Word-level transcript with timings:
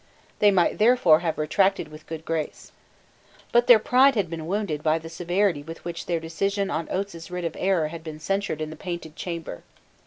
They 0.39 0.49
might 0.49 0.79
therefore 0.79 1.19
have 1.19 1.37
retracted 1.37 1.89
with 1.89 2.01
a 2.01 2.05
good 2.05 2.25
grace. 2.25 2.71
But 3.51 3.67
their 3.67 3.77
pride 3.77 4.15
had 4.15 4.31
been 4.31 4.47
wounded 4.47 4.81
by 4.81 4.97
the 4.97 5.09
severity 5.09 5.61
with 5.61 5.85
which 5.85 6.07
their 6.07 6.19
decision 6.19 6.71
on 6.71 6.87
Oates's 6.89 7.29
writ 7.29 7.45
of 7.45 7.55
error 7.55 7.89
had 7.89 8.03
been 8.03 8.19
censured 8.19 8.61
in 8.61 8.71
the 8.71 8.75
Painted 8.75 9.15
Chamber. 9.15 9.61